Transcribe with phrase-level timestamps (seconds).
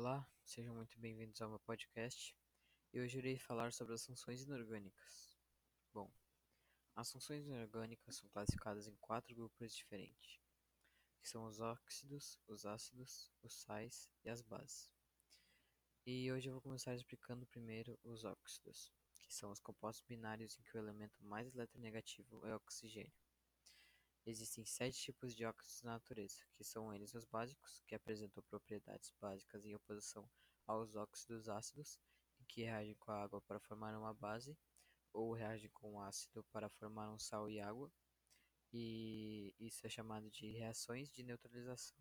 [0.00, 2.32] Olá, sejam muito bem-vindos ao meu podcast.
[2.92, 5.36] E hoje irei falar sobre as funções inorgânicas.
[5.92, 6.08] Bom,
[6.94, 10.38] as funções inorgânicas são classificadas em quatro grupos diferentes,
[11.20, 14.88] que são os óxidos, os ácidos, os sais e as bases.
[16.06, 18.92] E hoje eu vou começar explicando primeiro os óxidos,
[19.24, 23.27] que são os compostos binários em que o elemento mais eletronegativo é o oxigênio.
[24.26, 29.12] Existem sete tipos de óxidos na natureza, que são eles os básicos, que apresentam propriedades
[29.20, 30.28] básicas em oposição
[30.66, 31.98] aos óxidos ácidos,
[32.46, 34.56] que reagem com a água para formar uma base,
[35.12, 37.90] ou reagem com o ácido para formar um sal e água,
[38.72, 41.98] e isso é chamado de reações de neutralização.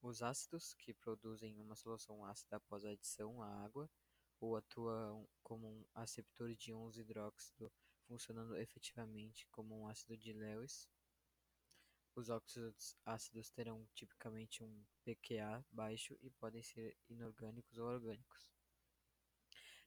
[0.00, 3.90] Os ácidos, que produzem uma solução ácida após a adição à água,
[4.40, 7.72] ou atuam como um aceptor de íons hidróxido,
[8.06, 10.88] funcionando efetivamente como um ácido de Lewis,
[12.16, 18.52] os óxidos ácidos terão tipicamente um pKa baixo e podem ser inorgânicos ou orgânicos.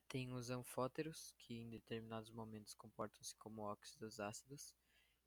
[0.10, 4.74] Tem os anfóteros, que em determinados momentos comportam-se como óxidos ácidos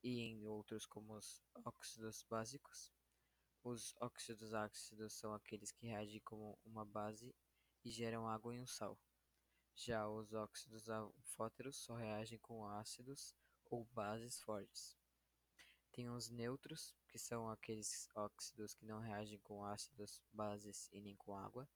[0.03, 2.93] e em outros como os óxidos básicos.
[3.63, 7.35] Os óxidos ácidos são aqueles que reagem como uma base
[7.85, 8.99] e geram água e um sal.
[9.75, 13.35] Já os óxidos anfóteros só reagem com ácidos
[13.67, 15.00] ou bases fortes.
[16.01, 21.15] Tem os neutros, que são aqueles óxidos que não reagem com ácidos, bases e nem
[21.15, 21.69] com água.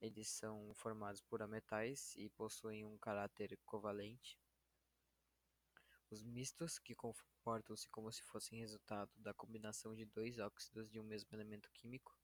[0.00, 4.38] Eles são formados por ametais e possuem um caráter covalente.
[6.08, 11.02] Os mistos, que comportam-se como se fossem resultado da combinação de dois óxidos de um
[11.02, 12.16] mesmo elemento químico.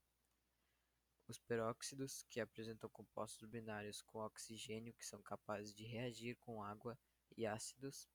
[1.26, 6.96] Os peróxidos, que apresentam compostos binários com oxigênio que são capazes de reagir com água
[7.36, 8.08] e ácidos.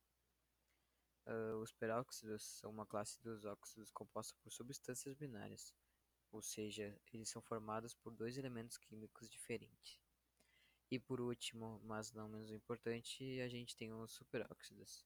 [1.28, 5.73] Uh, os peróxidos são uma classe dos óxidos composta por substâncias binárias,
[6.31, 10.00] ou seja, eles são formados por dois elementos químicos diferentes.
[10.89, 15.05] E por último, mas não menos importante, a gente tem os superóxidos,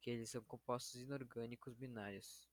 [0.00, 2.48] que eles são compostos inorgânicos binários,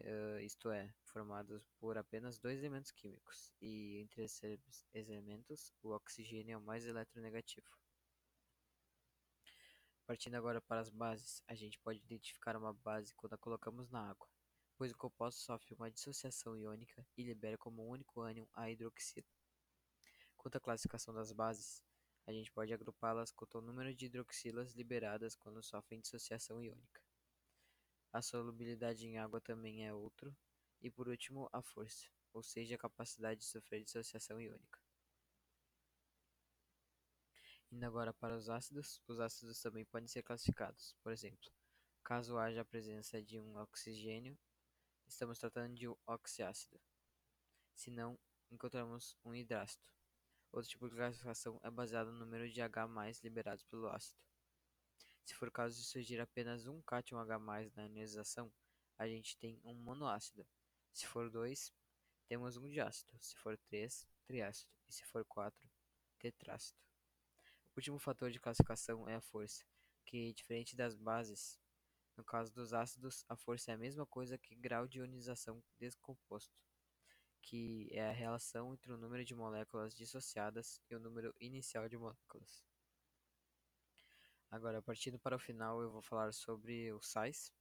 [0.00, 6.52] uh, isto é, formados por apenas dois elementos químicos, e entre esses elementos, o oxigênio
[6.52, 7.70] é o mais eletronegativo.
[10.08, 14.08] Partindo agora para as bases, a gente pode identificar uma base quando a colocamos na
[14.08, 14.26] água,
[14.74, 19.28] pois o composto sofre uma dissociação iônica e libera como único ânion a hidroxila.
[20.34, 21.84] Quanto à classificação das bases,
[22.26, 27.02] a gente pode agrupá-las quanto ao número de hidroxilas liberadas quando sofrem dissociação iônica.
[28.10, 30.34] A solubilidade em água também é outro,
[30.80, 34.87] e por último, a força, ou seja, a capacidade de sofrer dissociação iônica.
[37.70, 40.96] Indo agora para os ácidos, os ácidos também podem ser classificados.
[41.02, 41.50] Por exemplo,
[42.02, 44.38] caso haja a presença de um oxigênio,
[45.06, 46.80] estamos tratando de um oxiácido.
[47.74, 48.18] Se não,
[48.50, 49.84] encontramos um hidrácido.
[50.50, 52.88] Outro tipo de classificação é baseado no número de H
[53.22, 54.18] liberados pelo ácido.
[55.22, 57.38] Se for o caso de surgir apenas um cátion H
[57.76, 58.50] na ionização,
[58.96, 60.46] a gente tem um monoácido.
[60.90, 61.70] Se for 2,
[62.26, 63.12] temos um diácido.
[63.20, 64.70] Se for 3, triácido.
[64.88, 65.70] E se for 4,
[66.18, 66.78] tetrácido.
[67.78, 69.64] O último fator de classificação é a força,
[70.04, 71.60] que, diferente das bases,
[72.16, 76.58] no caso dos ácidos, a força é a mesma coisa que grau de ionização descomposto,
[77.40, 81.96] que é a relação entre o número de moléculas dissociadas e o número inicial de
[81.96, 82.64] moléculas.
[84.50, 87.52] Agora, partindo para o final, eu vou falar sobre os sais,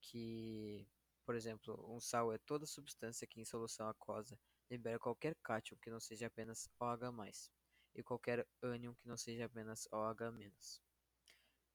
[0.00, 0.84] que,
[1.24, 4.36] por exemplo, um sal é toda substância que em solução aquosa
[4.68, 7.52] libera qualquer cátion que não seja apenas OH+
[7.94, 10.80] e qualquer ânion que não seja apenas OH-.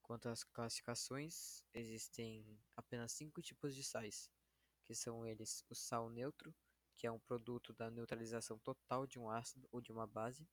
[0.01, 4.31] Quanto às classificações, existem apenas cinco tipos de sais,
[4.83, 6.56] que são eles o sal neutro,
[6.95, 10.47] que é um produto da neutralização total de um ácido ou de uma base.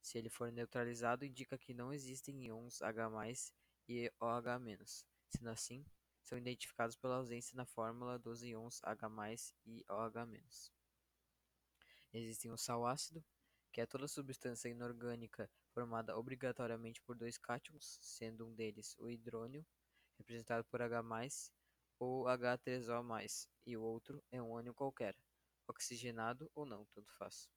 [0.00, 3.52] Se ele for neutralizado, indica que não existem íons H+,
[3.88, 5.04] e OH-.
[5.30, 5.84] Sendo assim,
[6.22, 9.08] são identificados pela ausência na fórmula dos íons H+,
[9.66, 10.70] e OH-.
[12.12, 13.24] Existem o sal ácido,
[13.78, 19.64] que é toda substância inorgânica formada obrigatoriamente por dois cátions, sendo um deles o hidrônio,
[20.18, 21.00] representado por H+,
[21.96, 25.14] ou H3O+, e o outro é um ânion qualquer,
[25.68, 27.48] oxigenado ou não, tanto faz.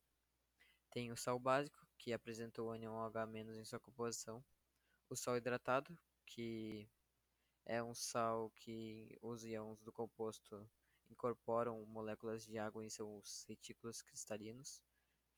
[0.92, 4.46] Tem o sal básico, que apresenta o ânion OH- em sua composição,
[5.10, 5.98] o sal hidratado,
[6.28, 6.88] que
[7.66, 10.70] é um sal que os íons do composto
[11.10, 14.84] incorporam moléculas de água em seus retículos cristalinos,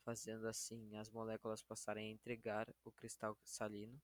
[0.04, 4.02] fazendo assim as moléculas passarem a entregar o cristal salino.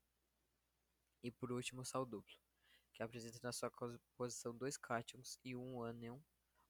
[1.24, 2.36] E por último, o sal duplo,
[2.94, 6.20] que apresenta na sua composição dois cátions e um ânion,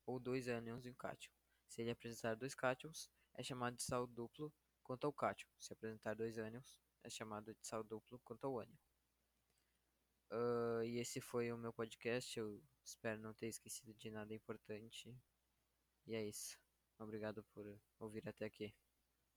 [0.05, 1.31] ou dois ânions e um cátion.
[1.67, 4.51] Se ele apresentar dois cátions, é chamado de sal duplo
[4.89, 8.75] Quanto ao cátion, se apresentar dois ânions, é chamado de sal duplo quanto ao ânion.
[10.31, 12.39] Uh, e esse foi o meu podcast.
[12.39, 15.15] Eu espero não ter esquecido de nada importante.
[16.07, 16.57] E é isso.
[16.97, 18.73] Obrigado por ouvir até aqui.